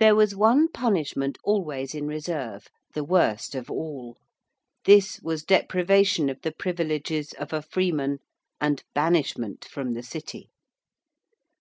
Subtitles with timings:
[0.00, 4.18] There was one punishment always in reserve the worst of all.
[4.84, 8.18] This was deprivation of the privileges of a freeman
[8.60, 10.50] and banishment from the City.